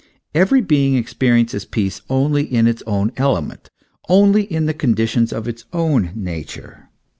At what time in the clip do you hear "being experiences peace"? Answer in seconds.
0.61-2.01